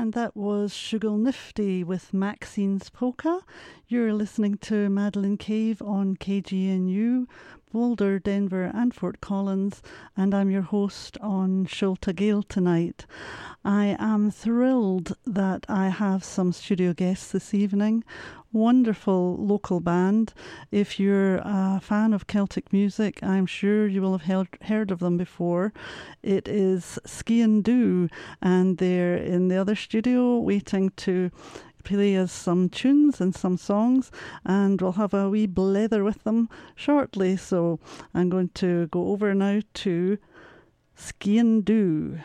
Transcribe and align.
And 0.00 0.12
that 0.12 0.36
was 0.36 0.72
Shugal 0.72 1.18
Nifty 1.18 1.82
with 1.82 2.14
Maxine's 2.14 2.88
Polka. 2.88 3.40
You're 3.88 4.12
listening 4.12 4.56
to 4.58 4.88
Madelaine 4.88 5.40
Cave 5.40 5.82
on 5.82 6.16
KGNU, 6.16 7.26
Boulder, 7.70 8.18
Denver, 8.18 8.70
and 8.72 8.94
Fort 8.94 9.20
Collins, 9.20 9.82
and 10.16 10.34
I'm 10.34 10.50
your 10.50 10.62
host 10.62 11.18
on 11.20 11.66
Seolta 11.66 12.16
Gael 12.16 12.42
tonight. 12.42 13.04
I 13.62 13.94
am 13.98 14.30
thrilled 14.30 15.14
that 15.26 15.66
I 15.68 15.88
have 15.88 16.24
some 16.24 16.52
studio 16.52 16.94
guests 16.94 17.30
this 17.30 17.52
evening. 17.52 18.04
Wonderful 18.52 19.36
local 19.36 19.80
band. 19.80 20.32
If 20.72 20.98
you're 20.98 21.42
a 21.44 21.78
fan 21.82 22.14
of 22.14 22.26
Celtic 22.26 22.72
music, 22.72 23.22
I'm 23.22 23.44
sure 23.44 23.86
you 23.86 24.00
will 24.00 24.16
have 24.16 24.26
heard, 24.26 24.48
heard 24.62 24.90
of 24.90 25.00
them 25.00 25.18
before. 25.18 25.74
It 26.22 26.48
is 26.48 26.98
Skean 27.06 27.62
Dubh, 27.62 28.10
and 28.40 28.78
they're 28.78 29.16
in 29.16 29.48
the 29.48 29.58
other 29.58 29.76
studio 29.76 30.38
waiting 30.38 30.90
to 30.96 31.30
play 31.88 32.18
us 32.18 32.30
some 32.30 32.68
tunes 32.68 33.18
and 33.18 33.34
some 33.34 33.56
songs, 33.56 34.10
and 34.44 34.78
we'll 34.82 34.92
have 34.92 35.14
a 35.14 35.30
wee 35.30 35.46
blether 35.46 36.04
with 36.04 36.22
them 36.24 36.50
shortly. 36.74 37.34
So 37.34 37.80
I'm 38.12 38.28
going 38.28 38.50
to 38.56 38.88
go 38.88 39.08
over 39.08 39.34
now 39.34 39.62
to 39.72 40.18
Skean 40.94 41.62
Dubh. 41.62 42.22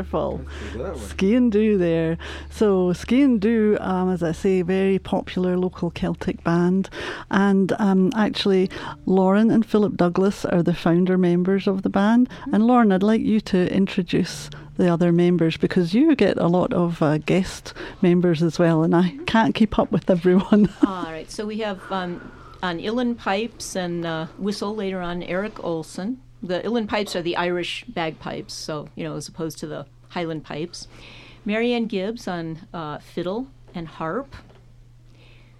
Wonderful. 0.00 0.40
Skean 1.08 1.50
Dubh 1.50 1.78
there. 1.78 2.18
So, 2.50 2.92
Skean 2.92 3.38
Dubh, 3.38 3.80
um, 3.80 4.10
as 4.10 4.22
I 4.22 4.32
say, 4.32 4.62
very 4.62 4.98
popular 4.98 5.56
local 5.56 5.90
Celtic 5.90 6.42
band. 6.44 6.88
And 7.30 7.72
um, 7.78 8.12
actually, 8.16 8.70
Lauren 9.06 9.50
and 9.50 9.64
Philip 9.64 9.96
Douglas 9.96 10.44
are 10.44 10.62
the 10.62 10.74
founder 10.74 11.18
members 11.18 11.66
of 11.66 11.82
the 11.82 11.90
band. 11.90 12.28
Mm-hmm. 12.28 12.54
And 12.54 12.66
Lauren, 12.66 12.92
I'd 12.92 13.02
like 13.02 13.20
you 13.20 13.40
to 13.42 13.72
introduce 13.72 14.50
the 14.76 14.88
other 14.88 15.12
members 15.12 15.56
because 15.56 15.94
you 15.94 16.16
get 16.16 16.38
a 16.38 16.46
lot 16.46 16.72
of 16.72 17.02
uh, 17.02 17.18
guest 17.18 17.74
members 18.00 18.42
as 18.42 18.58
well, 18.58 18.82
and 18.82 18.94
I 18.96 19.16
can't 19.26 19.54
keep 19.54 19.78
up 19.78 19.92
with 19.92 20.08
everyone. 20.08 20.72
All 20.86 21.04
right, 21.04 21.30
so 21.30 21.44
we 21.44 21.58
have 21.58 21.80
um, 21.92 22.32
on 22.62 22.78
uilleann 22.78 23.16
pipes 23.16 23.76
and 23.76 24.06
uh, 24.06 24.26
whistle 24.38 24.74
later 24.74 25.00
on 25.00 25.22
Eric 25.22 25.62
Olson. 25.62 26.20
The 26.42 26.60
uilleann 26.60 26.88
pipes 26.88 27.14
are 27.14 27.22
the 27.22 27.36
Irish 27.36 27.84
bagpipes, 27.84 28.54
so 28.54 28.88
you 28.94 29.04
know 29.04 29.16
as 29.16 29.28
opposed 29.28 29.58
to 29.58 29.66
the 29.66 29.86
Highland 30.10 30.44
pipes. 30.44 30.88
Marianne 31.44 31.86
Gibbs 31.86 32.28
on 32.28 32.60
uh, 32.72 32.98
fiddle 32.98 33.48
and 33.74 33.88
harp. 33.88 34.34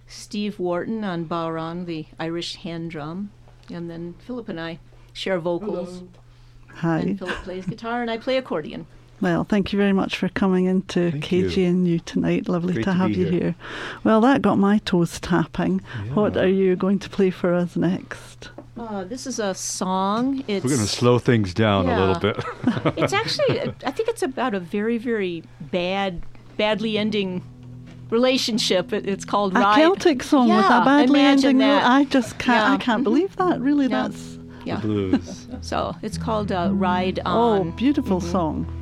Steve 0.07 0.59
Wharton 0.59 1.03
on 1.03 1.25
bodhrán, 1.25 1.85
the 1.85 2.05
Irish 2.19 2.55
hand 2.57 2.91
drum, 2.91 3.31
and 3.71 3.89
then 3.89 4.15
Philip 4.25 4.49
and 4.49 4.59
I 4.59 4.79
share 5.13 5.39
vocals. 5.39 5.99
Hello. 5.99 6.07
Hi. 6.75 6.99
And 6.99 7.19
Philip 7.19 7.35
plays 7.43 7.65
guitar, 7.65 8.01
and 8.01 8.11
I 8.11 8.17
play 8.17 8.37
accordion. 8.37 8.87
Well, 9.21 9.43
thank 9.43 9.71
you 9.71 9.77
very 9.77 9.93
much 9.93 10.17
for 10.17 10.29
coming 10.29 10.65
into 10.65 11.11
thank 11.11 11.23
KGNU 11.25 11.87
you. 11.87 11.99
tonight. 11.99 12.49
Lovely 12.49 12.73
Great 12.73 12.85
to, 12.85 12.91
to 12.91 12.93
have 12.93 13.11
you 13.11 13.27
here. 13.27 13.39
here. 13.39 13.55
Well, 14.03 14.19
that 14.21 14.41
got 14.41 14.57
my 14.57 14.79
toes 14.79 15.19
tapping. 15.19 15.81
Yeah. 16.05 16.13
What 16.13 16.37
are 16.37 16.47
you 16.47 16.75
going 16.75 16.97
to 16.99 17.09
play 17.09 17.29
for 17.29 17.53
us 17.53 17.75
next? 17.75 18.49
Uh, 18.81 19.03
this 19.03 19.27
is 19.27 19.37
a 19.37 19.53
song. 19.53 20.43
It's, 20.47 20.63
We're 20.63 20.71
going 20.71 20.81
to 20.81 20.87
slow 20.87 21.19
things 21.19 21.53
down 21.53 21.85
yeah. 21.85 21.97
a 21.97 21.99
little 21.99 22.19
bit. 22.19 22.43
it's 22.97 23.13
actually, 23.13 23.59
I 23.85 23.91
think 23.91 24.09
it's 24.09 24.23
about 24.23 24.55
a 24.55 24.59
very, 24.59 24.97
very 24.97 25.43
bad, 25.71 26.23
badly 26.57 26.97
ending 26.97 27.43
relationship. 28.09 28.91
It, 28.91 29.07
it's 29.07 29.23
called 29.23 29.55
a 29.55 29.59
Ride. 29.59 29.75
Celtic 29.75 30.23
song 30.23 30.47
yeah, 30.47 30.57
with 30.57 30.65
a 30.65 30.83
badly 30.83 31.19
ending. 31.19 31.59
That. 31.59 31.85
I 31.85 32.05
just 32.05 32.39
can't. 32.39 32.67
Yeah. 32.67 32.73
I 32.73 32.77
can't 32.77 33.03
believe 33.03 33.35
that. 33.35 33.61
Really, 33.61 33.85
yeah. 33.85 34.07
that's 34.07 34.39
yeah. 34.65 34.77
The 34.77 34.87
blues. 34.87 35.47
so 35.61 35.95
it's 36.01 36.17
called 36.17 36.51
uh, 36.51 36.71
Ride 36.73 37.19
On. 37.19 37.67
Oh, 37.67 37.71
beautiful 37.73 38.19
mm-hmm. 38.19 38.31
song. 38.31 38.80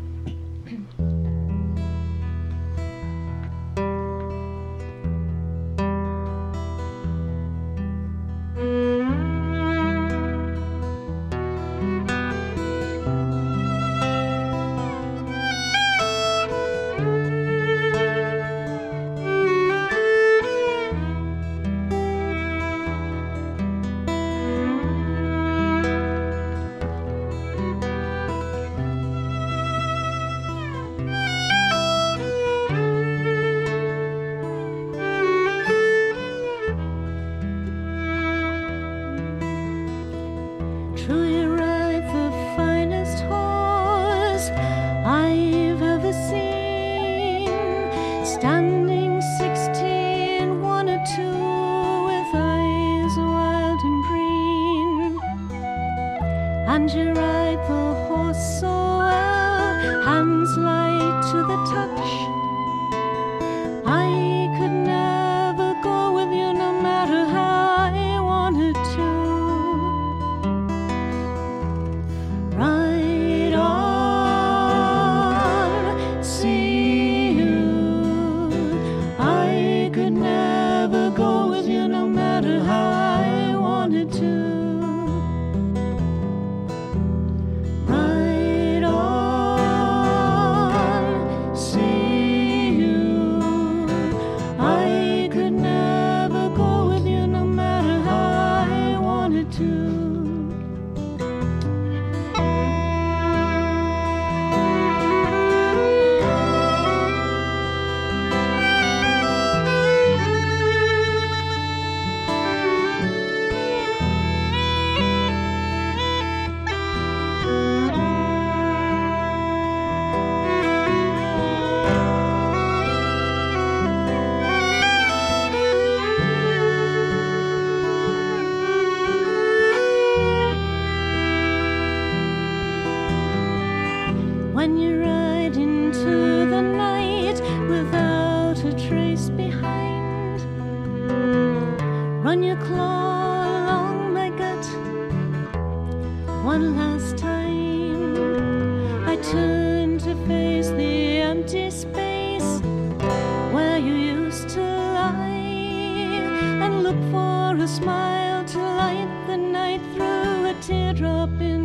look 156.79 156.95
for 157.11 157.61
a 157.61 157.67
smile 157.67 158.45
to 158.45 158.57
light 158.57 159.09
the 159.27 159.35
night 159.35 159.81
through 159.93 160.45
a 160.45 160.53
teardrop 160.61 161.29
in 161.41 161.58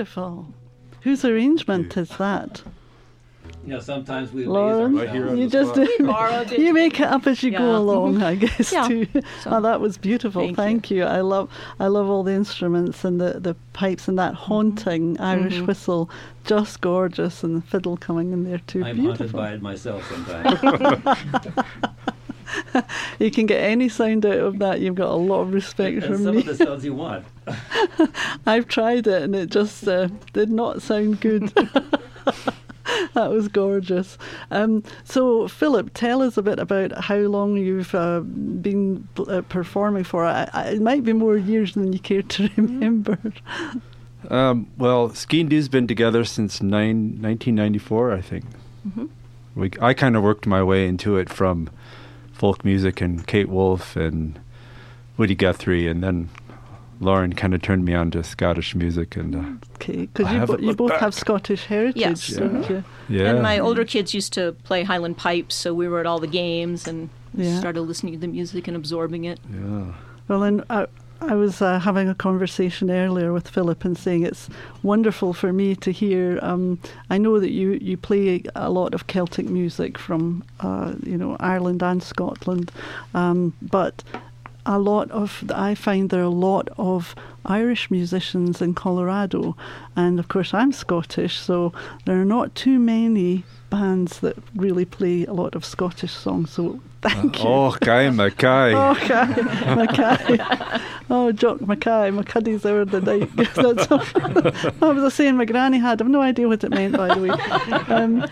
beautiful. 0.00 0.46
Whose 1.02 1.24
arrangement 1.24 1.96
is 1.96 2.10
that? 2.18 2.62
You 3.64 3.74
know, 3.74 3.80
sometimes 3.80 4.32
we 4.32 4.44
Lauren, 4.44 4.86
amaze 4.86 5.00
Right 5.06 5.10
here 5.14 5.28
on 5.28 5.38
you 5.38 5.48
the 5.48 5.50
just 5.64 5.70
spot. 5.94 6.48
do, 6.48 6.60
you 6.62 6.74
make 6.74 7.00
it 7.00 7.06
up 7.06 7.26
as 7.26 7.42
you 7.42 7.52
go 7.52 7.76
along, 7.76 8.22
I 8.22 8.34
guess. 8.44 8.72
Yeah. 8.72 8.86
Too. 8.88 9.06
So- 9.42 9.50
oh, 9.52 9.60
that 9.62 9.80
was 9.80 9.96
beautiful. 9.96 10.42
Thank 10.42 10.56
Thank, 10.56 10.90
you. 10.90 10.98
you. 10.98 11.04
I 11.04 11.20
love, 11.22 11.48
I 11.80 11.86
love 11.86 12.10
all 12.10 12.22
the 12.24 12.32
instruments 12.32 13.04
and 13.04 13.20
the, 13.20 13.40
the 13.40 13.54
pipes 13.72 14.06
and 14.08 14.18
that 14.18 14.34
Mm-hmm. 14.34 14.42
haunting 14.44 15.20
Irish 15.20 15.60
whistle, 15.60 16.10
just 16.44 16.80
gorgeous, 16.82 17.42
and 17.42 17.56
the 17.62 17.66
fiddle 17.66 17.96
coming 17.96 18.32
in 18.32 18.44
there 18.44 18.58
too. 18.66 18.84
I'm 18.84 18.98
haunted 18.98 19.32
by 19.32 19.52
it 19.54 19.62
myself 19.62 20.04
sometimes. 20.10 21.18
You 23.18 23.30
can 23.30 23.46
get 23.46 23.62
any 23.62 23.88
sound 23.88 24.24
out 24.24 24.38
of 24.38 24.58
that. 24.60 24.80
You've 24.80 24.94
got 24.94 25.10
a 25.10 25.14
lot 25.16 25.40
of 25.40 25.52
respect 25.52 25.96
and 25.96 26.04
from 26.04 26.22
some 26.22 26.34
me. 26.36 26.40
of 26.42 26.46
the 26.46 26.54
sounds 26.64 26.84
you 26.84 26.94
want. 26.94 27.24
I've 28.46 28.68
tried 28.68 29.06
it 29.06 29.22
and 29.22 29.34
it 29.34 29.50
just 29.50 29.86
uh, 29.86 30.08
did 30.32 30.50
not 30.50 30.82
sound 30.82 31.20
good. 31.20 31.48
that 33.14 33.30
was 33.30 33.48
gorgeous. 33.48 34.18
Um, 34.50 34.82
so, 35.04 35.48
Philip, 35.48 35.90
tell 35.94 36.22
us 36.22 36.36
a 36.36 36.42
bit 36.42 36.58
about 36.58 36.92
how 37.04 37.16
long 37.16 37.56
you've 37.56 37.94
uh, 37.94 38.20
been 38.20 39.08
uh, 39.28 39.42
performing 39.48 40.04
for. 40.04 40.24
I, 40.24 40.48
I, 40.52 40.62
it 40.70 40.82
might 40.82 41.04
be 41.04 41.12
more 41.12 41.36
years 41.36 41.74
than 41.74 41.92
you 41.92 41.98
care 41.98 42.22
to 42.22 42.50
remember. 42.56 43.18
Um, 44.28 44.68
well, 44.76 45.10
Skean 45.10 45.48
Dubh's 45.48 45.68
been 45.68 45.86
together 45.86 46.24
since 46.24 46.60
nine, 46.62 47.20
1994, 47.22 48.12
I 48.12 48.20
think. 48.20 48.44
Mhm. 48.88 49.08
We, 49.54 49.70
I 49.80 49.94
kind 49.94 50.16
of 50.16 50.22
worked 50.22 50.46
my 50.46 50.62
way 50.62 50.86
into 50.86 51.16
it 51.16 51.30
from 51.30 51.70
folk 52.32 52.64
music 52.64 53.00
and 53.00 53.26
Kate 53.26 53.48
Wolf 53.48 53.96
and 53.96 54.38
Woody 55.16 55.34
Guthrie, 55.34 55.88
and 55.88 56.02
then 56.02 56.28
Lauren 57.00 57.32
kind 57.34 57.54
of 57.54 57.60
turned 57.62 57.84
me 57.84 57.94
on 57.94 58.10
to 58.12 58.22
Scottish 58.24 58.74
music, 58.74 59.16
and 59.16 59.34
uh, 59.36 59.66
Okay, 59.76 60.06
because 60.06 60.32
you, 60.32 60.46
bo- 60.46 60.58
you 60.58 60.74
both 60.74 60.90
back. 60.90 61.00
have 61.00 61.14
Scottish 61.14 61.64
heritage, 61.66 61.96
Yes. 62.00 62.26
don't 62.28 62.68
Yeah. 62.70 62.82
yeah. 63.08 63.30
And 63.30 63.42
my 63.42 63.58
older 63.58 63.84
kids 63.84 64.14
used 64.14 64.32
to 64.34 64.52
play 64.64 64.82
Highland 64.82 65.16
pipes, 65.18 65.54
so 65.54 65.74
we 65.74 65.88
were 65.88 66.00
at 66.00 66.06
all 66.06 66.18
the 66.20 66.26
games 66.26 66.88
and 66.88 67.08
Yeah. 67.34 67.58
started 67.58 67.82
listening 67.82 68.14
to 68.14 68.18
the 68.20 68.28
music 68.28 68.66
and 68.68 68.76
absorbing 68.76 69.24
it. 69.24 69.38
yeah. 69.52 69.92
Well, 70.28 70.42
and 70.42 70.64
I, 70.70 70.86
I 71.20 71.34
was 71.34 71.62
uh, 71.62 71.78
having 71.78 72.08
a 72.08 72.14
conversation 72.14 72.90
earlier 72.90 73.32
with 73.32 73.48
Philip 73.48 73.84
and 73.84 73.96
saying 73.96 74.22
it's 74.24 74.48
wonderful 74.82 75.32
for 75.34 75.52
me 75.52 75.76
to 75.76 75.90
hear. 75.92 76.38
Um, 76.42 76.78
I 77.10 77.18
know 77.18 77.38
that 77.40 77.50
you, 77.52 77.72
you 77.80 77.96
play 77.96 78.42
a 78.56 78.70
lot 78.70 78.92
of 78.94 79.06
Celtic 79.06 79.46
music 79.48 79.98
from 79.98 80.42
uh, 80.60 80.94
you 81.04 81.16
know 81.16 81.36
Ireland 81.40 81.82
and 81.82 82.02
Scotland, 82.02 82.72
um, 83.14 83.52
but 83.62 84.02
a 84.66 84.78
lot 84.78 85.10
of 85.10 85.44
I 85.54 85.74
find 85.74 86.10
there 86.10 86.20
are 86.20 86.24
a 86.24 86.28
lot 86.28 86.68
of 86.76 87.14
Irish 87.46 87.90
musicians 87.90 88.60
in 88.60 88.74
Colorado, 88.74 89.56
and 89.94 90.18
of 90.18 90.28
course 90.28 90.52
I'm 90.52 90.72
Scottish, 90.72 91.38
so 91.38 91.72
there 92.04 92.20
are 92.20 92.24
not 92.24 92.54
too 92.54 92.78
many 92.78 93.44
bands 93.70 94.20
that 94.20 94.36
really 94.54 94.84
play 94.84 95.24
a 95.24 95.32
lot 95.32 95.54
of 95.54 95.64
Scottish 95.64 96.12
songs. 96.12 96.50
So 96.50 96.80
thank 97.02 97.42
you. 97.42 97.48
Oh, 97.48 97.76
Guy 97.80 98.10
Mackay. 98.10 98.74
Oh, 98.76 98.94
Mackay, 98.94 100.36
Mackay. 100.36 100.82
Oh, 101.08 101.30
Jock 101.30 101.60
Mackay, 101.60 102.10
McCuddy's 102.10 102.64
over 102.66 102.84
the 102.84 103.00
night. 103.00 103.30
That's 103.54 103.90
all. 103.90 104.02
I 104.82 104.92
was 104.92 105.14
saying 105.14 105.36
my 105.36 105.44
granny 105.44 105.78
had. 105.78 106.02
I've 106.02 106.08
no 106.08 106.20
idea 106.20 106.48
what 106.48 106.64
it 106.64 106.70
meant, 106.70 106.96
by 106.96 107.14
the 107.14 107.20
way. 107.20 107.30
Um, 107.94 108.26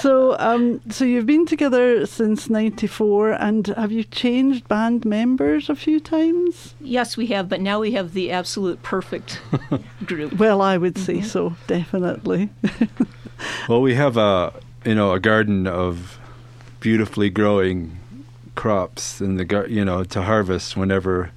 so, 0.00 0.38
um, 0.38 0.80
so 0.90 1.04
you've 1.04 1.26
been 1.26 1.44
together 1.44 2.06
since 2.06 2.48
'94, 2.48 3.32
and 3.32 3.66
have 3.68 3.92
you 3.92 4.04
changed 4.04 4.66
band 4.68 5.04
members 5.04 5.68
a 5.68 5.76
few 5.76 6.00
times? 6.00 6.74
Yes, 6.80 7.16
we 7.18 7.26
have, 7.26 7.48
but 7.50 7.60
now 7.60 7.78
we 7.80 7.92
have 7.92 8.14
the 8.14 8.30
absolute 8.30 8.53
perfect 8.82 9.40
group. 10.06 10.34
Well, 10.34 10.60
I 10.62 10.76
would 10.76 10.98
say 10.98 11.16
mm-hmm. 11.18 11.26
so, 11.26 11.56
definitely. 11.66 12.50
Well, 13.68 13.82
we 13.82 13.94
have 13.94 14.16
a 14.16 14.52
you 14.84 14.94
know 14.94 15.12
a 15.12 15.20
garden 15.20 15.66
of 15.66 16.18
beautifully 16.80 17.30
growing 17.30 17.98
crops 18.54 19.20
in 19.20 19.36
the 19.36 19.44
gar- 19.44 19.66
you 19.66 19.84
know 19.84 20.04
to 20.04 20.22
harvest 20.22 20.76
whenever 20.76 21.30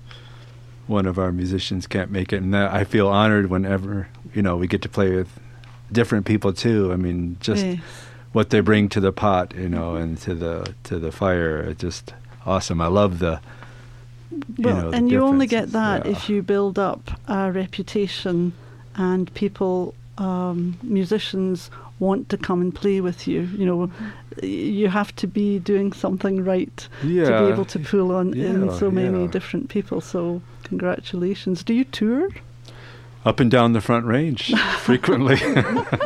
one 0.85 1.05
of 1.05 1.17
our 1.17 1.31
musicians 1.31 1.87
can't 1.87 2.11
make 2.11 2.31
it, 2.31 2.37
and 2.41 2.53
that 2.53 2.73
I 2.73 2.83
feel 2.83 3.07
honored 3.07 3.49
whenever 3.49 4.07
you 4.33 4.41
know 4.41 4.55
we 4.55 4.67
get 4.67 4.81
to 4.83 4.89
play 4.89 5.15
with 5.15 5.27
different 5.91 6.25
people 6.25 6.53
too. 6.53 6.93
I 6.93 6.95
mean, 6.97 7.37
just 7.39 7.65
Yes. 7.65 7.79
what 8.31 8.49
they 8.51 8.59
bring 8.59 8.89
to 8.89 8.99
the 8.99 9.11
pot, 9.11 9.53
you 9.55 9.69
know, 9.69 9.95
and 9.95 10.17
to 10.19 10.35
the 10.35 10.73
to 10.83 10.99
the 10.99 11.11
fire. 11.11 11.59
It's 11.59 11.81
just 11.81 12.13
awesome. 12.45 12.79
I 12.79 12.87
love 12.87 13.19
the 13.19 13.31
you 13.31 13.39
Well, 14.57 14.83
know, 14.83 14.89
and 14.91 15.09
you 15.09 15.21
only 15.21 15.47
get 15.47 15.71
that 15.71 16.05
yeah. 16.05 16.11
if 16.11 16.29
you 16.29 16.41
build 16.41 16.77
up 16.77 17.11
a 17.27 17.51
reputation 17.51 18.53
and 18.95 19.33
people, 19.33 19.93
um, 20.17 20.77
musicians 20.83 21.69
want 21.99 22.29
to 22.29 22.37
come 22.37 22.61
and 22.61 22.73
play 22.73 23.01
with 23.01 23.27
you. 23.27 23.41
You 23.55 23.65
know, 23.65 23.91
you 24.43 24.89
have 24.89 25.15
to 25.17 25.27
be 25.27 25.59
doing 25.59 25.93
something 25.93 26.43
right 26.43 26.87
to 27.01 27.07
be 27.07 27.53
able 27.53 27.65
to 27.65 27.79
pull 27.79 28.11
on 28.11 28.33
in 28.33 28.71
so 28.77 28.91
many 28.91 29.21
yeah. 29.21 29.31
different 29.31 29.69
people. 29.69 30.01
So, 30.01 30.41
congratulations. 30.63 31.63
Do 31.63 31.73
you 31.73 31.85
tour? 31.85 32.29
Up 33.27 33.39
and 33.39 33.51
down 33.51 33.73
the 33.73 33.81
Front 33.81 34.05
Range 34.05 34.53
frequently. 34.79 35.37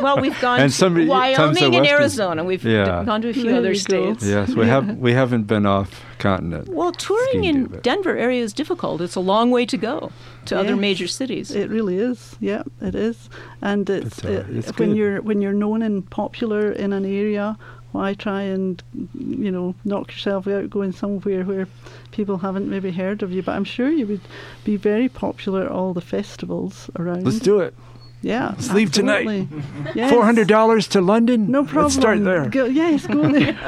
Well, 0.02 0.20
we've 0.20 0.38
gone 0.40 0.60
And 0.60 0.70
to 0.72 0.76
somebody- 0.76 1.06
times 1.06 1.36
the 1.36 1.64
Wyoming 1.64 1.64
and 1.64 1.74
Western- 1.74 1.86
Arizona. 2.00 2.44
We've 2.44 2.62
d- 2.62 2.72
Yeah. 2.72 3.04
gone 3.04 3.22
to 3.22 3.28
a 3.28 3.32
few 3.32 3.44
There 3.44 3.56
other 3.58 3.72
you 3.72 3.84
go. 3.84 4.14
states. 4.14 4.26
yes, 4.26 4.54
we 4.54 4.66
have 4.66 4.96
we 4.98 5.12
haven't 5.12 5.44
been 5.44 5.66
off 5.66 6.02
continent. 6.18 6.68
Well, 6.68 6.92
touring 6.92 7.44
in 7.44 7.66
do, 7.66 7.80
Denver 7.82 8.16
area 8.16 8.42
is 8.42 8.52
difficult. 8.52 9.00
It's 9.00 9.16
a 9.16 9.20
long 9.20 9.50
way 9.50 9.66
to 9.66 9.76
go 9.76 10.10
to 10.46 10.58
other 10.58 10.76
major 10.76 11.06
cities. 11.06 11.50
It 11.50 11.68
really 11.70 11.96
is. 11.98 12.36
Yeah, 12.40 12.62
it 12.80 12.94
is. 12.94 13.28
And 13.60 13.88
it's, 13.90 14.20
But, 14.20 14.30
uh, 14.30 14.34
uh, 14.38 14.44
it's 14.58 14.78
when 14.78 14.90
good. 14.90 14.96
you're 14.98 15.22
when 15.22 15.40
you're 15.42 15.52
known 15.64 15.82
and 15.82 16.08
popular 16.10 16.70
in 16.72 16.92
an 16.92 17.04
area. 17.04 17.56
Why 17.92 18.14
try 18.14 18.42
and 18.42 18.82
you 19.14 19.50
know 19.50 19.74
knock 19.84 20.10
yourself 20.12 20.46
out 20.48 20.70
going 20.70 20.92
somewhere 20.92 21.44
where 21.44 21.68
people 22.10 22.38
haven't 22.38 22.68
maybe 22.68 22.90
heard 22.90 23.22
of 23.22 23.30
you? 23.32 23.42
But 23.42 23.54
I'm 23.56 23.64
sure 23.64 23.90
you 23.90 24.06
would 24.06 24.20
be 24.64 24.76
very 24.76 25.08
popular 25.08 25.64
at 25.66 25.70
all 25.70 25.92
the 25.92 26.00
festivals 26.00 26.88
around. 26.98 27.24
Let's 27.24 27.38
do 27.38 27.60
it. 27.60 27.74
Yeah, 28.22 28.50
Let's 28.50 28.72
leave 28.72 28.92
tonight. 28.92 29.48
Yes. 29.94 30.10
Four 30.10 30.24
hundred 30.24 30.48
dollars 30.48 30.88
to 30.88 31.00
London. 31.00 31.50
No 31.50 31.64
problem. 31.64 31.84
Let's 31.84 31.94
start 31.96 32.24
there. 32.24 32.48
Go, 32.48 32.64
yes, 32.66 33.06
go 33.06 33.28
there. 33.30 33.58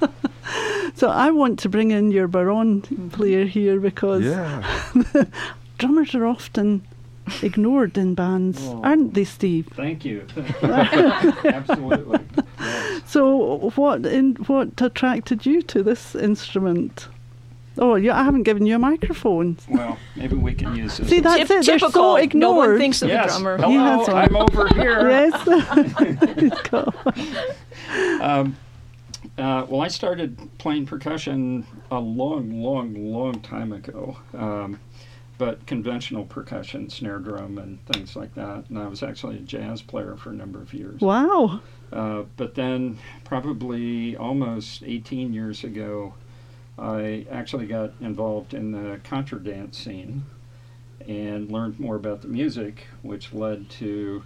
so 0.94 1.08
I 1.08 1.30
want 1.30 1.58
to 1.60 1.68
bring 1.68 1.90
in 1.92 2.10
your 2.10 2.26
bodhrán 2.26 3.12
player 3.12 3.44
here 3.44 3.78
because 3.78 4.24
Yeah. 4.24 4.62
drummers 5.78 6.14
are 6.14 6.26
often 6.26 6.82
ignored 7.42 7.98
in 7.98 8.14
bands, 8.14 8.58
Oh. 8.62 8.80
aren't 8.82 9.12
they, 9.14 9.24
Steve? 9.24 9.68
Thank 9.74 10.04
you. 10.04 10.26
Absolutely. 10.62 12.20
Yes. 13.06 13.12
So 13.12 13.70
what 13.76 14.04
in 14.06 14.34
what 14.46 14.80
attracted 14.80 15.46
you 15.46 15.62
to 15.62 15.82
this 15.82 16.14
instrument? 16.14 17.08
Oh, 17.78 17.94
yeah, 17.94 18.18
I 18.18 18.24
haven't 18.24 18.44
given 18.44 18.64
you 18.64 18.76
a 18.76 18.78
microphone. 18.78 19.58
Well, 19.68 19.98
maybe 20.14 20.34
we 20.34 20.54
can 20.54 20.74
use 20.74 20.96
this. 20.96 21.08
See, 21.10 21.20
that's 21.20 21.36
Tip- 21.36 21.50
it. 21.50 21.66
They're 21.66 21.78
so 21.78 21.88
typical. 21.88 22.16
ignored. 22.16 22.40
No 22.40 22.52
one 22.52 22.78
thinks 22.78 23.02
of 23.02 23.10
yes. 23.10 23.34
the 23.34 23.40
drummer. 23.40 23.58
Hello, 23.58 23.68
He 23.68 23.76
has. 23.76 24.08
I'm 24.08 24.34
over 24.36 24.66
here. 24.68 25.08
Yes. 25.10 26.60
Go. 26.70 26.92
Um, 28.22 28.56
uh, 29.38 29.66
well, 29.68 29.82
I 29.82 29.88
started 29.88 30.38
playing 30.58 30.86
percussion 30.86 31.66
a 31.90 31.98
long, 32.00 32.62
long, 32.62 33.12
long 33.12 33.40
time 33.40 33.72
ago, 33.72 34.16
um, 34.34 34.80
but 35.38 35.64
conventional 35.66 36.24
percussion, 36.24 36.88
snare 36.88 37.18
drum, 37.18 37.58
and 37.58 37.84
things 37.86 38.16
like 38.16 38.34
that. 38.34 38.64
And 38.70 38.78
I 38.78 38.86
was 38.86 39.02
actually 39.02 39.36
a 39.36 39.40
jazz 39.40 39.82
player 39.82 40.16
for 40.16 40.30
a 40.30 40.34
number 40.34 40.60
of 40.62 40.72
years. 40.72 41.00
wow. 41.00 41.60
Uh, 41.92 42.24
but 42.36 42.54
then, 42.54 42.98
probably 43.24 44.16
almost 44.16 44.82
18 44.84 45.32
years 45.32 45.62
ago, 45.64 46.14
I 46.78 47.26
actually 47.30 47.66
got 47.66 47.92
involved 48.00 48.52
in 48.52 48.72
the 48.72 49.00
contra 49.04 49.42
dance 49.42 49.78
scene 49.78 50.24
and 51.06 51.50
learned 51.50 51.78
more 51.78 51.96
about 51.96 52.22
the 52.22 52.28
music, 52.28 52.86
which 53.02 53.32
led 53.32 53.70
to 53.70 54.22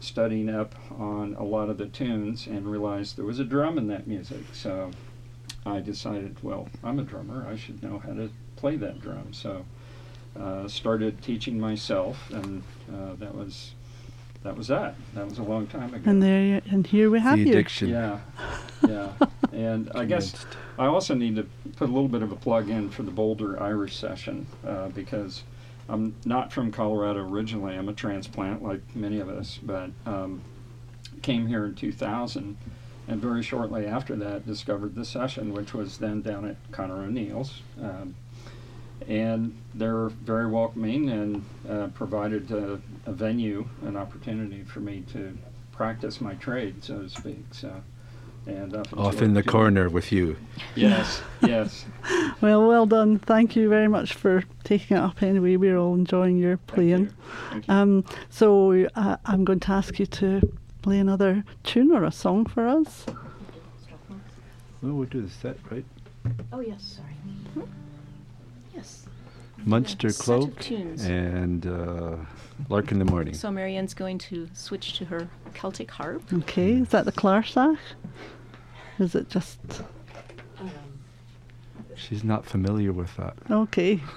studying 0.00 0.48
up 0.48 0.74
on 0.98 1.34
a 1.34 1.42
lot 1.42 1.68
of 1.68 1.76
the 1.76 1.86
tunes 1.86 2.46
and 2.46 2.70
realized 2.70 3.16
there 3.16 3.24
was 3.24 3.38
a 3.38 3.44
drum 3.44 3.78
in 3.78 3.88
that 3.88 4.06
music. 4.06 4.42
So 4.52 4.90
I 5.66 5.80
decided, 5.80 6.42
well, 6.42 6.68
I'm 6.82 6.98
a 6.98 7.02
drummer, 7.02 7.46
I 7.48 7.56
should 7.56 7.82
know 7.82 7.98
how 7.98 8.14
to 8.14 8.30
play 8.56 8.76
that 8.76 9.00
drum. 9.00 9.32
So 9.32 9.64
uh, 10.38 10.68
started 10.68 11.20
teaching 11.22 11.58
myself, 11.58 12.30
and 12.30 12.62
uh, 12.92 13.14
that 13.18 13.34
was 13.34 13.72
that 14.42 14.56
was 14.56 14.68
that. 14.68 14.94
That 15.14 15.28
was 15.28 15.38
a 15.38 15.42
long 15.42 15.66
time 15.66 15.92
ago. 15.94 16.08
And 16.08 16.22
there, 16.22 16.42
you, 16.42 16.62
and 16.70 16.86
here 16.86 17.10
we 17.10 17.20
have 17.20 17.38
the 17.38 17.44
you. 17.44 17.50
addiction. 17.50 17.88
Yeah, 17.88 18.20
yeah. 18.88 19.12
And 19.52 19.90
I 19.94 20.04
guess 20.04 20.46
I 20.78 20.86
also 20.86 21.14
need 21.14 21.36
to 21.36 21.46
put 21.76 21.88
a 21.88 21.92
little 21.92 22.08
bit 22.08 22.22
of 22.22 22.30
a 22.30 22.36
plug 22.36 22.68
in 22.68 22.90
for 22.90 23.02
the 23.02 23.10
Boulder 23.10 23.60
Irish 23.62 23.96
session 23.96 24.46
uh, 24.66 24.88
because 24.88 25.42
I'm 25.88 26.14
not 26.24 26.52
from 26.52 26.70
Colorado 26.70 27.20
originally. 27.20 27.74
I'm 27.74 27.88
a 27.88 27.94
transplant, 27.94 28.62
like 28.62 28.82
many 28.94 29.18
of 29.20 29.28
us, 29.28 29.58
but 29.62 29.90
um, 30.06 30.42
came 31.22 31.46
here 31.46 31.64
in 31.64 31.74
2000, 31.74 32.56
and 33.08 33.20
very 33.20 33.42
shortly 33.42 33.86
after 33.86 34.14
that 34.16 34.46
discovered 34.46 34.94
the 34.94 35.04
session, 35.04 35.52
which 35.52 35.74
was 35.74 35.98
then 35.98 36.22
down 36.22 36.44
at 36.44 36.56
Conor 36.70 37.02
O'Neill's. 37.02 37.62
Um, 37.82 38.14
and 39.06 39.56
they're 39.74 40.08
very 40.08 40.46
welcoming 40.46 41.10
and 41.10 41.44
uh, 41.68 41.86
provided 41.88 42.50
a, 42.50 42.80
a 43.06 43.12
venue, 43.12 43.66
an 43.82 43.96
opportunity 43.96 44.62
for 44.64 44.80
me 44.80 45.04
to 45.12 45.36
practice 45.72 46.20
my 46.20 46.34
trade, 46.34 46.82
so 46.82 47.02
to 47.02 47.08
speak. 47.08 47.44
So, 47.52 47.72
and 48.46 48.74
Off 48.96 49.20
in 49.22 49.34
the 49.34 49.42
doing- 49.42 49.52
corner 49.52 49.88
with 49.90 50.10
you. 50.10 50.36
Yes, 50.74 51.20
yes. 51.42 51.84
Well, 52.40 52.68
well 52.68 52.86
done. 52.86 53.18
Thank 53.18 53.56
you 53.56 53.68
very 53.68 53.88
much 53.88 54.12
for 54.14 54.44
taking 54.62 54.96
it 54.96 55.00
up 55.00 55.22
anyway. 55.24 55.56
We're 55.56 55.76
all 55.76 55.94
enjoying 55.94 56.36
your 56.38 56.56
Thank 56.56 56.66
playing. 56.68 57.00
you. 57.06 57.12
Thank 57.50 57.66
you. 57.68 57.74
Um, 57.74 58.04
so 58.30 58.86
uh, 58.94 59.16
I'm 59.26 59.44
going 59.44 59.58
to 59.60 59.72
ask 59.72 59.98
you 59.98 60.06
to 60.06 60.52
play 60.82 60.98
another 61.00 61.42
tune 61.64 61.90
or 61.90 62.04
a 62.04 62.12
song 62.12 62.46
for 62.46 62.68
us. 62.68 63.04
Well, 64.80 64.92
we'll 64.92 65.08
do 65.08 65.22
the 65.22 65.30
set, 65.30 65.56
right? 65.70 65.84
Oh 66.52 66.60
yes, 66.60 67.00
sorry. 67.00 67.66
Yes. 68.78 69.06
Munster 69.64 70.08
set 70.10 70.20
of 70.20 70.24
Cloak 70.24 70.60
tunes. 70.60 71.04
and 71.04 71.66
uh, 71.66 72.16
Lark 72.68 72.92
in 72.92 72.98
the 73.00 73.04
Morning. 73.04 73.34
So 73.34 73.50
Marianne's 73.50 73.92
going 73.94 74.18
to 74.18 74.48
switch 74.54 74.96
to 74.98 75.04
her 75.06 75.28
Celtic 75.54 75.90
harp. 75.90 76.22
Okay, 76.32 76.72
is 76.74 76.88
that 76.90 77.04
the 77.04 77.12
Clarsach? 77.12 77.76
Is 78.98 79.14
it 79.14 79.28
just 79.28 79.58
She's 81.96 82.22
not 82.22 82.46
familiar 82.46 82.92
with 82.92 83.14
that. 83.16 83.36
okay? 83.50 84.00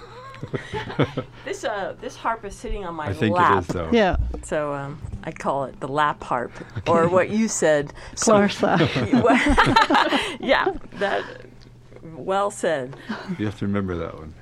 This 1.44 1.62
uh, 1.62 1.94
this 2.00 2.16
harp 2.16 2.44
is 2.44 2.56
sitting 2.56 2.84
on 2.84 2.96
my 2.96 3.06
I 3.06 3.12
think 3.12 3.36
lap. 3.36 3.52
it 3.52 3.58
is, 3.60 3.66
though. 3.68 3.88
Yeah, 3.92 4.16
So 4.42 4.72
um, 4.74 5.00
I 5.22 5.30
call 5.30 5.66
it 5.66 5.78
the 5.78 5.86
lap 5.86 6.20
harp, 6.24 6.50
or 6.88 7.08
what 7.08 7.30
you 7.30 7.46
said. 7.46 7.92
so- 8.16 8.32
Clarsach. 8.48 8.80
yeah, 10.40 10.72
that. 10.94 11.24
Well 12.02 12.50
said. 12.50 12.96
You 13.38 13.46
have 13.46 13.56
to 13.60 13.66
remember 13.66 13.96
that 13.98 14.18
one. 14.18 14.34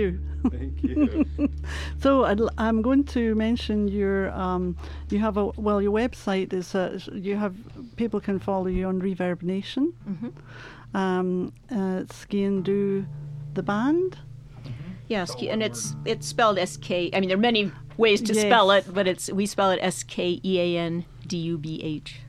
You. 0.00 0.20
Thank 0.50 0.82
you. 0.82 1.24
So 2.02 2.24
I'd, 2.24 2.40
l- 2.40 2.50
I'm 2.56 2.80
going 2.82 3.04
to 3.04 3.34
mention 3.34 3.88
your 3.88 4.30
um, 4.32 4.76
you 5.10 5.18
have 5.20 5.36
a 5.36 5.46
well 5.56 5.80
your 5.82 5.92
website 5.92 6.52
is 6.52 6.74
uh, 6.74 6.98
you 7.12 7.36
have 7.36 7.54
people 7.96 8.20
can 8.20 8.38
follow 8.38 8.68
you 8.68 8.86
on 8.88 9.00
Reverb 9.00 9.42
Nation. 9.42 9.92
Mhm. 10.08 10.32
Um, 10.94 11.52
uh, 11.70 12.04
Skean 12.08 12.62
Dubh 12.62 13.06
the 13.54 13.62
band. 13.62 14.16
Yeah, 15.08 15.24
ski, 15.26 15.50
and 15.50 15.62
it's 15.62 15.94
it's 16.04 16.26
spelled 16.26 16.58
S 16.58 16.76
K. 16.76 17.10
I 17.12 17.18
mean, 17.20 17.28
there 17.28 17.38
are 17.38 17.40
many 17.52 17.70
ways 17.96 18.20
to 18.22 18.32
spell 18.34 18.70
it, 18.70 18.84
but 18.94 19.06
it's 19.08 19.28
we 19.32 19.44
spell 19.46 19.70
it 19.72 19.80
S 19.82 20.04
K 20.04 20.40
E 20.44 20.58
A 20.60 20.78
N 20.78 21.04
D 21.26 21.36
U 21.36 21.58
B 21.58 21.80
H. 21.82 22.20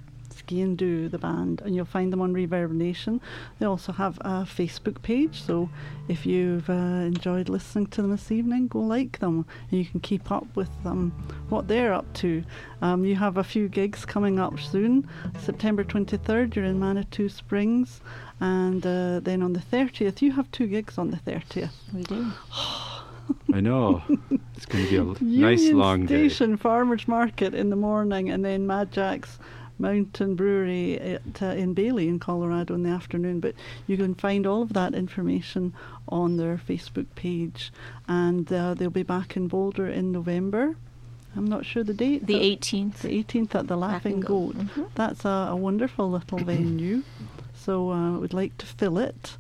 Skean 0.41 0.75
Dubh 0.75 1.11
the 1.11 1.17
band, 1.17 1.61
and 1.61 1.75
you'll 1.75 1.85
find 1.85 2.11
them 2.11 2.21
on 2.21 2.33
Reverb 2.33 2.71
Nation. 2.71 3.21
They 3.59 3.65
also 3.65 3.91
have 3.91 4.17
a 4.21 4.43
Facebook 4.43 5.01
page, 5.01 5.41
so 5.41 5.69
if 6.07 6.25
you've 6.25 6.69
uh, 6.69 6.73
enjoyed 6.73 7.49
listening 7.49 7.87
to 7.87 8.01
them 8.01 8.11
this 8.11 8.31
evening, 8.31 8.67
go 8.67 8.79
like 8.79 9.19
them, 9.19 9.45
and 9.69 9.79
you 9.79 9.85
can 9.85 9.99
keep 9.99 10.31
up 10.31 10.47
with 10.55 10.69
them, 10.83 11.11
what 11.49 11.67
they're 11.67 11.93
up 11.93 12.11
to. 12.15 12.43
Um, 12.81 13.05
you 13.05 13.15
have 13.15 13.37
a 13.37 13.43
few 13.43 13.67
gigs 13.67 14.05
coming 14.05 14.39
up 14.39 14.59
soon. 14.59 15.07
September 15.39 15.83
23rd, 15.83 16.55
you're 16.55 16.65
in 16.65 16.79
Manitou 16.79 17.29
Springs, 17.29 18.01
and 18.39 18.85
uh, 18.85 19.19
then 19.19 19.43
on 19.43 19.53
the 19.53 19.59
30th, 19.59 20.21
you 20.21 20.31
have 20.31 20.49
two 20.51 20.67
gigs 20.67 20.97
on 20.97 21.11
the 21.11 21.17
30th. 21.17 21.71
We 21.93 22.03
do. 22.03 22.31
I 23.53 23.61
know. 23.61 24.01
It's 24.57 24.65
going 24.65 24.83
to 24.85 24.89
be 24.89 24.97
a 24.97 25.01
l- 25.01 25.15
nice 25.21 25.61
Union 25.61 25.77
long 25.77 26.05
day. 26.05 26.27
Station 26.27 26.57
Farmers 26.57 27.07
Market 27.07 27.53
in 27.53 27.69
the 27.69 27.75
morning, 27.75 28.29
and 28.29 28.43
then 28.43 28.67
Mad 28.67 28.91
Jack's 28.91 29.39
Mountain 29.81 30.35
Brewery 30.35 30.99
at, 30.99 31.41
uh, 31.41 31.47
in 31.47 31.73
Bailey 31.73 32.07
in 32.07 32.19
Colorado 32.19 32.73
in 32.75 32.83
the 32.83 32.89
afternoon. 32.89 33.39
But 33.39 33.55
you 33.87 33.97
can 33.97 34.15
find 34.15 34.45
all 34.47 34.61
of 34.61 34.73
that 34.73 34.93
information 34.93 35.73
on 36.07 36.37
their 36.37 36.57
Facebook 36.57 37.07
page, 37.15 37.71
and 38.07 38.51
uh, 38.53 38.73
they'll 38.75 38.89
be 38.89 39.03
back 39.03 39.35
in 39.35 39.47
Boulder 39.47 39.87
in 39.87 40.11
November. 40.11 40.75
I'm 41.35 41.45
not 41.45 41.65
sure 41.65 41.83
the 41.83 41.93
date. 41.93 42.27
The 42.27 42.35
18th. 42.35 42.99
the 42.99 43.23
18th 43.23 43.55
at 43.55 43.67
the 43.67 43.77
Laughing 43.77 44.19
Goat. 44.19 44.55
Mhm. 44.57 44.87
That's 44.95 45.23
a, 45.25 45.47
a 45.51 45.55
wonderful 45.55 46.09
little 46.11 46.39
venue. 46.39 47.03
So 47.55 47.91
uh, 47.91 48.17
would 48.19 48.33
like 48.33 48.57
to 48.57 48.65
fill 48.65 48.97
it. 48.97 49.37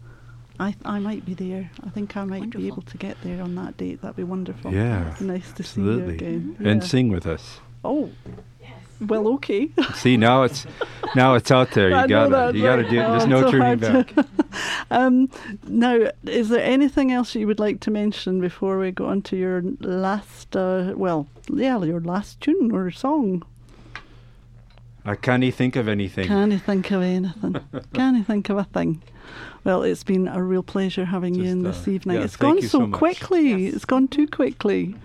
I 0.59 0.75
I 0.85 0.99
might 0.99 1.25
be 1.25 1.33
there. 1.33 1.69
I 1.83 1.89
think 1.89 2.15
I 2.15 2.23
might 2.23 2.51
be 2.51 2.67
able 2.67 2.83
to 2.83 2.97
get 2.97 3.17
there 3.23 3.41
on 3.41 3.55
that 3.55 3.77
date. 3.77 4.01
That'd 4.01 4.15
be 4.15 4.23
wonderful. 4.23 4.71
Yeah, 4.71 5.15
Nice 5.19 5.51
to 5.53 5.63
absolutely. 5.63 6.19
see 6.19 6.25
you 6.25 6.29
again. 6.31 6.55
And 6.59 6.81
Yeah. 6.81 6.87
sing 6.87 7.09
with 7.09 7.25
us. 7.25 7.59
Oh. 7.83 8.09
Well, 9.01 9.27
okay. 9.35 9.69
See 9.95 10.15
now 10.17 10.43
it's 10.43 10.65
now 11.15 11.33
it's 11.35 11.51
out 11.51 11.71
there. 11.71 11.89
You 11.89 11.95
know 11.95 12.07
got 12.07 12.29
that. 12.29 12.55
You 12.55 12.63
got 12.63 12.75
to 12.77 12.89
do 12.89 12.99
it. 12.99 13.03
Oh, 13.03 13.11
There's 13.11 13.27
no 13.27 13.41
so 13.41 13.51
turning 13.51 13.79
back. 13.79 14.13
um, 14.91 15.29
now, 15.67 16.11
is 16.23 16.49
there 16.49 16.63
anything 16.63 17.11
else 17.11 17.33
you 17.35 17.47
would 17.47 17.59
like 17.59 17.79
to 17.81 17.91
mention 17.91 18.39
before 18.39 18.77
we 18.77 18.91
go 18.91 19.07
on 19.07 19.21
to 19.23 19.35
your 19.35 19.63
last? 19.79 20.55
Uh, 20.55 20.93
well, 20.95 21.27
yeah, 21.51 21.81
your 21.83 22.01
last 22.01 22.39
tune 22.41 22.71
or 22.71 22.91
song. 22.91 23.43
I 25.03 25.15
can't 25.15 25.51
think 25.53 25.75
of 25.75 25.87
anything. 25.87 26.27
Can 26.27 26.51
you 26.51 26.59
think 26.59 26.91
of 26.91 27.01
anything? 27.01 27.59
Can 27.93 28.15
you 28.15 28.23
think 28.23 28.49
of 28.49 28.57
a 28.59 28.65
thing? 28.65 29.01
Well, 29.63 29.83
it's 29.83 30.03
been 30.03 30.27
a 30.27 30.43
real 30.43 30.63
pleasure 30.63 31.05
having 31.05 31.35
you 31.35 31.43
Just, 31.43 31.53
in 31.53 31.65
uh, 31.65 31.71
this 31.71 31.87
evening. 31.87 32.17
yeah, 32.17 32.23
it's 32.23 32.35
thank 32.35 32.59
gone 32.59 32.61
so, 32.63 32.79
so 32.79 32.87
much. 32.87 32.97
quickly. 32.97 33.67
It's 33.67 33.85
gone 33.85 34.07
too 34.07 34.27
quickly. 34.27 34.95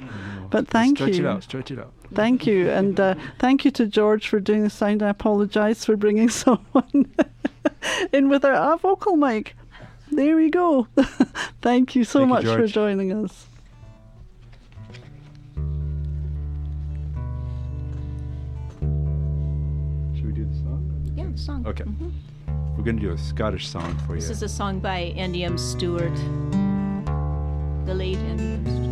But 0.50 0.68
thank 0.68 0.98
stretch 0.98 1.16
you. 1.16 1.26
it 1.26 1.28
out. 1.28 1.42
Stretch 1.42 1.70
it 1.70 1.78
out. 1.78 1.92
Thank 2.14 2.46
you. 2.46 2.70
And 2.70 2.98
uh, 3.00 3.14
thank 3.38 3.64
you 3.64 3.70
to 3.72 3.86
George 3.86 4.28
for 4.28 4.40
doing 4.40 4.62
the 4.62 4.70
sound. 4.70 5.02
I 5.02 5.08
apologise 5.08 5.84
for 5.84 5.96
bringing 5.96 6.28
someone 6.44 7.12
in 8.12 8.28
without 8.28 8.74
a 8.74 8.76
vocal 8.78 9.16
mic. 9.16 9.54
There 10.10 10.36
we 10.36 10.50
go. 10.50 10.86
thank 11.62 11.96
you 11.96 12.04
so 12.04 12.20
Thank 12.20 12.28
you, 12.44 12.48
much 12.50 12.56
for 12.60 12.66
joining 12.68 13.12
us. 13.12 13.46
Should 20.14 20.26
we 20.26 20.32
do 20.32 20.44
the 20.44 20.54
song? 20.54 21.12
Yeah, 21.16 21.26
the 21.30 21.38
song. 21.38 21.66
Okay. 21.66 21.84
Mhm. 21.84 22.12
We're 22.76 22.84
going 22.84 22.96
to 22.96 23.02
do 23.02 23.12
a 23.12 23.18
Scottish 23.18 23.68
song 23.68 23.96
for 24.06 24.14
you. 24.14 24.20
This 24.20 24.30
is 24.30 24.42
a 24.42 24.48
song 24.48 24.80
by 24.80 24.98
Andy 25.16 25.44
M. 25.44 25.56
Stewart, 25.58 26.14
the 27.86 27.94
late 27.94 28.18
Andy 28.18 28.44
M. 28.44 28.64
Stewart. 28.66 28.85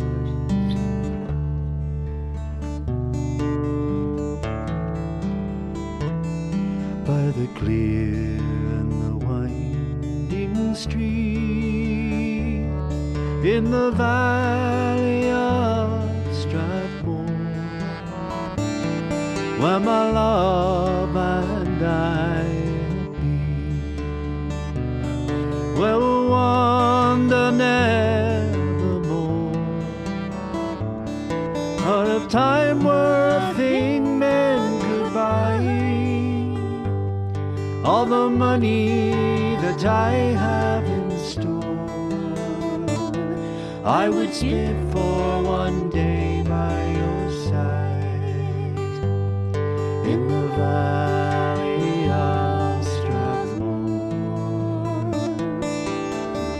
The 7.31 7.47
clear 7.55 8.37
and 8.77 8.91
the 8.91 9.25
winding 9.25 10.75
stream 10.75 11.45
in 13.43 13.71
the 13.71 13.91
valley 13.91 15.29
of 15.31 16.09
Strathmore, 16.35 17.25
where 19.59 19.79
my 19.79 20.11
love 20.11 21.04
the 38.25 38.31
money 38.31 39.55
that 39.61 39.85
I 39.85 40.11
have 40.45 40.83
in 40.83 41.11
store. 41.31 41.61
I 43.83 44.09
would 44.09 44.33
spend 44.33 44.91
for 44.91 45.43
one 45.43 45.91
day 45.91 46.41
by 46.41 46.75
your 46.99 47.23
side 47.49 48.77
in 50.11 50.21
the 50.33 50.47
valley 50.57 52.09
of 52.09 52.83
Strathmore, 52.93 54.21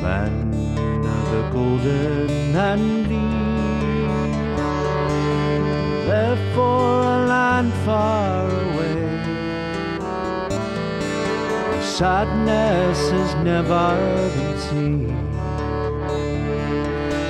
land 0.05 0.53
of 1.15 1.23
the 1.33 1.43
golden 1.55 2.55
and 2.69 2.85
lean, 3.09 4.47
left 6.07 6.45
for 6.53 6.85
a 7.15 7.25
land 7.25 7.73
far 7.85 8.34
sadness 11.97 13.09
has 13.09 13.35
never 13.35 13.95
been 14.35 14.59
seen. 14.67 15.15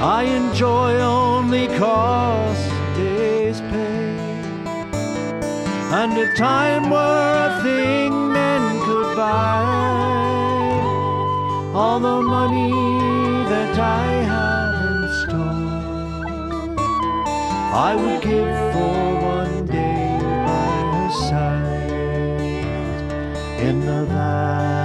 I 0.02 0.24
enjoy 0.24 0.94
only 1.02 1.68
cause 1.78 2.64
days 2.98 3.62
pay. 3.62 4.18
And 6.00 6.18
if 6.18 6.36
time 6.36 6.90
were 6.90 7.32
a 7.48 7.62
thing 7.62 8.34
men 8.34 8.64
could 8.86 9.16
buy, 9.16 9.62
all 11.76 12.00
the 12.00 12.22
money 12.24 12.72
that 13.52 13.78
I 13.78 14.08
have 14.34 14.78
in 14.90 15.00
store, 15.22 15.76
I 17.88 17.96
would 17.96 18.22
give 18.24 18.58
for 18.74 18.98
one 19.38 19.68
day 19.68 20.05
in 24.12 24.85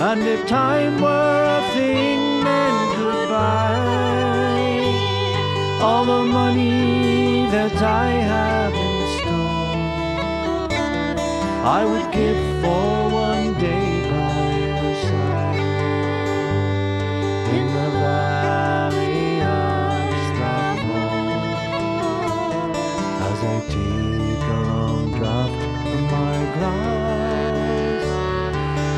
And 0.00 0.22
if 0.22 0.46
time 0.46 1.00
were 1.00 1.44
a 1.58 1.60
thing, 1.74 2.44
then 2.44 2.96
goodbye. 2.96 3.78
All 5.82 6.04
the 6.04 6.22
money 6.22 7.48
that 7.50 7.74
I 7.82 8.10
have 8.32 8.72
in 8.74 9.08
store, 9.18 10.68
I 11.78 11.84
would 11.84 12.12
give 12.12 12.38
for 12.62 13.10
one 13.10 13.54
day 13.58 13.97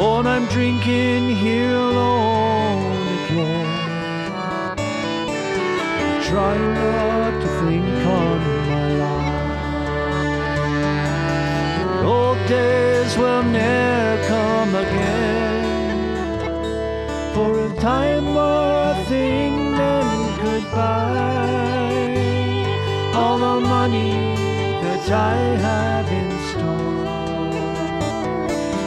and 0.01 0.27
I'm 0.27 0.47
drinking 0.47 1.37
here 1.37 1.75
alone 1.75 3.07
again. 3.25 3.69
Try 6.23 6.57
not 6.57 7.33
to 7.43 7.49
think 7.61 8.07
on 8.07 8.39
my 8.69 8.87
life. 9.05 9.35
Old 12.05 12.39
days 12.49 13.13
will 13.19 13.43
ne'er 13.43 14.25
come 14.27 14.75
again. 14.75 15.61
For 17.35 17.51
a 17.67 17.71
time 17.77 18.35
were 18.35 18.93
a 18.93 18.95
thing, 19.05 19.55
then 19.81 20.09
goodbye. 20.45 21.11
All 23.15 23.39
the 23.39 23.61
money 23.61 24.13
that 24.83 25.11
I 25.11 25.37
have 25.67 26.09
in 26.21 26.31
store, 26.49 27.00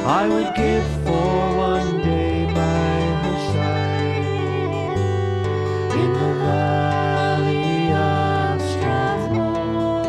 I 0.06 0.28
would 0.28 0.54
give 0.54 0.86
for 1.06 1.56
one 1.56 2.02
day 2.02 2.46
by 2.54 2.96
her 3.24 3.38
side 3.54 4.26
in 6.02 6.12
the 6.22 6.34
valley 6.44 7.92
of 7.94 8.62
Strathmore. 8.72 10.04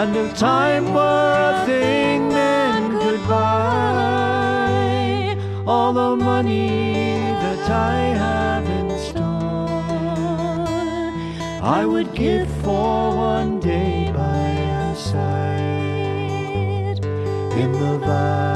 And 0.00 0.16
if 0.16 0.36
time 0.36 0.92
were 0.92 1.52
a 1.52 1.64
thing, 1.66 2.28
then 2.30 2.90
goodbye. 2.98 3.46
All 5.64 5.92
the 5.92 6.16
money 6.16 7.18
that 7.42 7.70
I 7.70 7.96
have 8.24 8.66
in 8.68 8.90
store, 9.08 10.66
I 11.62 11.86
would 11.86 12.12
give 12.12 12.48
for 12.64 13.14
one 13.16 13.60
day 13.60 13.85
in 17.56 17.72
the 17.72 17.98
valley. 17.98 18.55